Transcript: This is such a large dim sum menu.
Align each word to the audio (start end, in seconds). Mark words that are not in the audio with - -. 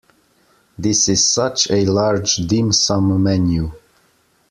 This 0.79 1.07
is 1.09 1.27
such 1.27 1.69
a 1.69 1.85
large 1.85 2.37
dim 2.37 2.71
sum 2.71 3.21
menu. 3.21 3.71